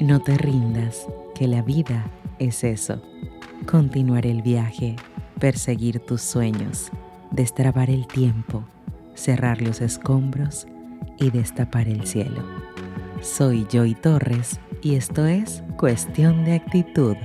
[0.00, 2.06] No te rindas, que la vida
[2.38, 3.02] es eso.
[3.70, 4.96] Continuar el viaje,
[5.38, 6.90] perseguir tus sueños,
[7.30, 8.64] destrabar el tiempo,
[9.12, 10.66] cerrar los escombros
[11.18, 12.42] y destapar el cielo.
[13.20, 17.16] Soy Joy Torres y esto es Cuestión de Actitud.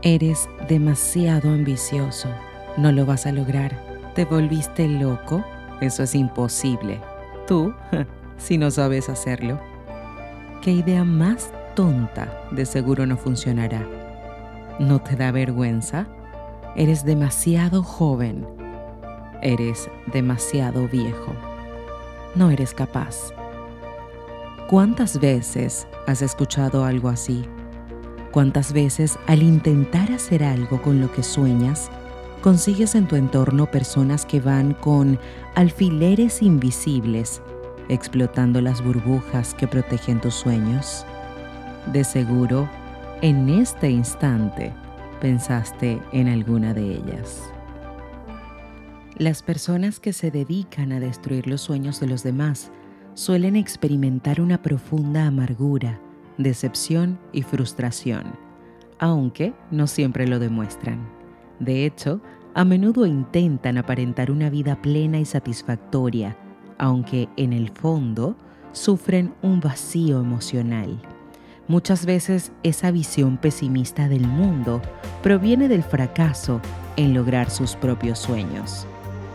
[0.00, 2.30] Eres demasiado ambicioso.
[2.78, 3.78] No lo vas a lograr.
[4.14, 5.44] ¿Te volviste loco?
[5.82, 7.02] Eso es imposible.
[7.46, 7.74] Tú
[8.42, 9.60] si no sabes hacerlo?
[10.62, 13.86] ¿Qué idea más tonta de seguro no funcionará?
[14.80, 16.06] ¿No te da vergüenza?
[16.74, 18.46] Eres demasiado joven.
[19.42, 21.32] Eres demasiado viejo.
[22.34, 23.32] No eres capaz.
[24.68, 27.44] ¿Cuántas veces has escuchado algo así?
[28.32, 31.90] ¿Cuántas veces al intentar hacer algo con lo que sueñas,
[32.40, 35.18] consigues en tu entorno personas que van con
[35.54, 37.42] alfileres invisibles
[37.92, 41.04] explotando las burbujas que protegen tus sueños?
[41.92, 42.68] De seguro,
[43.20, 44.72] en este instante,
[45.20, 47.42] pensaste en alguna de ellas.
[49.16, 52.72] Las personas que se dedican a destruir los sueños de los demás
[53.14, 56.00] suelen experimentar una profunda amargura,
[56.38, 58.24] decepción y frustración,
[58.98, 61.06] aunque no siempre lo demuestran.
[61.60, 62.20] De hecho,
[62.54, 66.36] a menudo intentan aparentar una vida plena y satisfactoria,
[66.82, 68.34] aunque en el fondo
[68.72, 71.00] sufren un vacío emocional.
[71.68, 74.82] Muchas veces esa visión pesimista del mundo
[75.22, 76.60] proviene del fracaso
[76.96, 78.84] en lograr sus propios sueños.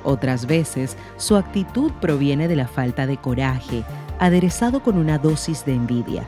[0.03, 3.85] Otras veces su actitud proviene de la falta de coraje,
[4.19, 6.25] aderezado con una dosis de envidia.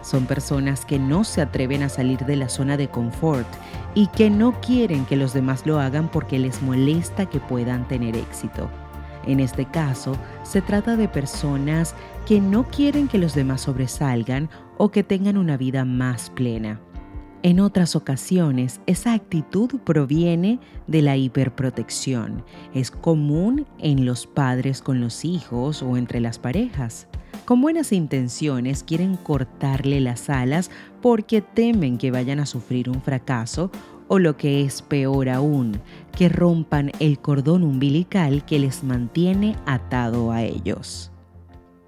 [0.00, 3.46] Son personas que no se atreven a salir de la zona de confort
[3.94, 8.16] y que no quieren que los demás lo hagan porque les molesta que puedan tener
[8.16, 8.70] éxito.
[9.26, 11.94] En este caso, se trata de personas
[12.26, 16.80] que no quieren que los demás sobresalgan o que tengan una vida más plena.
[17.44, 22.44] En otras ocasiones, esa actitud proviene de la hiperprotección.
[22.72, 27.08] Es común en los padres con los hijos o entre las parejas.
[27.44, 33.72] Con buenas intenciones quieren cortarle las alas porque temen que vayan a sufrir un fracaso
[34.12, 35.80] o lo que es peor aún,
[36.14, 41.10] que rompan el cordón umbilical que les mantiene atado a ellos.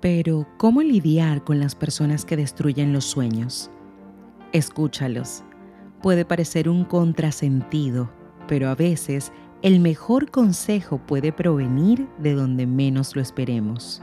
[0.01, 3.71] Pero, ¿cómo lidiar con las personas que destruyen los sueños?
[4.53, 5.45] Escúchalos.
[6.01, 8.11] Puede parecer un contrasentido,
[8.49, 9.31] pero a veces
[9.61, 14.01] el mejor consejo puede provenir de donde menos lo esperemos.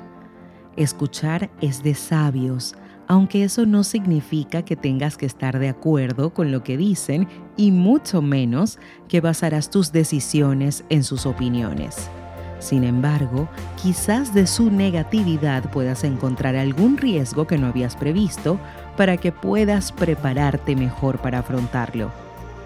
[0.75, 2.75] Escuchar es de sabios,
[3.11, 7.27] aunque eso no significa que tengas que estar de acuerdo con lo que dicen
[7.57, 8.79] y mucho menos
[9.09, 12.09] que basarás tus decisiones en sus opiniones.
[12.59, 13.49] Sin embargo,
[13.83, 18.57] quizás de su negatividad puedas encontrar algún riesgo que no habías previsto
[18.95, 22.13] para que puedas prepararte mejor para afrontarlo.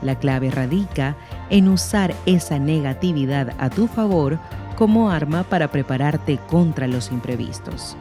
[0.03, 1.15] La clave radica
[1.49, 4.37] en usar esa negatividad a tu favor
[4.75, 7.97] como arma para prepararte contra los imprevistos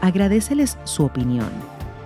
[0.00, 1.50] agradeceles su opinión.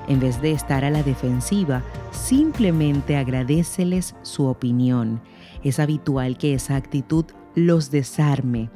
[0.09, 1.83] En vez de estar a la defensiva,
[2.13, 5.21] simplemente agradeceles su opinión.
[5.63, 8.71] Es habitual que esa actitud los desarme.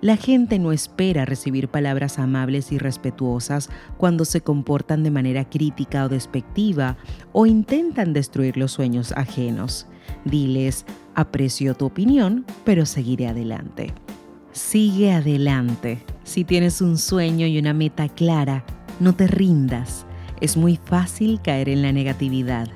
[0.00, 6.04] La gente no espera recibir palabras amables y respetuosas cuando se comportan de manera crítica
[6.04, 6.96] o despectiva
[7.30, 9.86] o intentan destruir los sueños ajenos.
[10.24, 10.84] Diles,
[11.14, 13.94] aprecio tu opinión, pero seguiré adelante.
[14.52, 16.04] Sigue adelante.
[16.24, 18.64] Si tienes un sueño y una meta clara,
[19.00, 20.04] no te rindas.
[20.42, 22.68] Es muy fácil caer en la negatividad.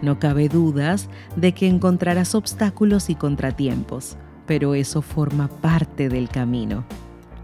[0.00, 6.84] No cabe dudas de que encontrarás obstáculos y contratiempos, pero eso forma parte del camino.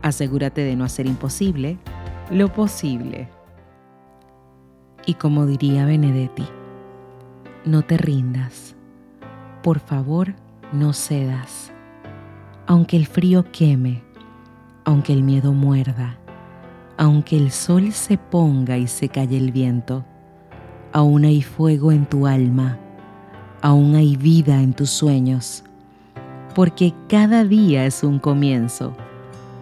[0.02, 1.76] Asegúrate de no hacer imposible
[2.30, 3.28] lo posible.
[5.04, 6.46] Y como diría Benedetti,
[7.64, 8.76] no te rindas.
[9.64, 10.36] Por favor,
[10.72, 11.72] no cedas
[12.70, 14.00] aunque el frío queme,
[14.84, 16.16] aunque el miedo muerda,
[16.98, 20.04] aunque el sol se ponga y se calle el viento,
[20.92, 22.78] aún hay fuego en tu alma,
[23.60, 25.64] aún hay vida en tus sueños,
[26.54, 28.96] porque cada día es un comienzo,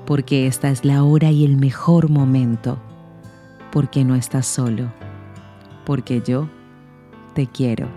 [0.05, 2.79] porque esta es la hora y el mejor momento,
[3.73, 4.93] porque no estás solo,
[5.87, 6.47] porque yo
[7.33, 7.89] te quiero.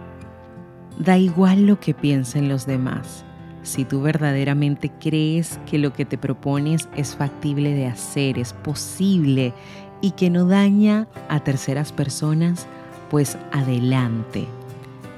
[0.98, 3.26] Da igual lo que piensen los demás
[3.64, 9.54] si tú verdaderamente crees que lo que te propones es factible de hacer, es posible
[10.02, 12.68] y que no daña a terceras personas,
[13.10, 14.48] pues adelante.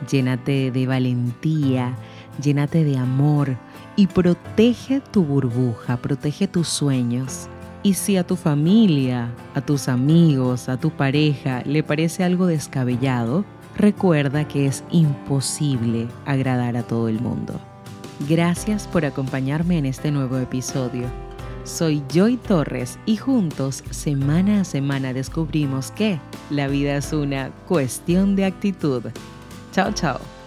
[0.10, 1.96] Llénate de valentía,
[2.42, 3.56] llénate de amor
[3.96, 7.48] y protege tu burbuja, protege tus sueños.
[7.82, 13.46] Y si a tu familia, a tus amigos, a tu pareja le parece algo descabellado,
[13.78, 17.60] recuerda que es imposible agradar a todo el mundo.
[18.20, 21.08] Gracias por acompañarme en este nuevo episodio.
[21.64, 26.20] Soy Joy Torres y juntos, semana a semana, descubrimos que
[26.50, 29.04] la vida es una cuestión de actitud.
[29.72, 30.43] Chao, chao.